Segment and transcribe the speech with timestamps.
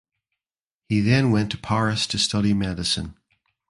[0.89, 3.19] He then went to Paris to study medicine.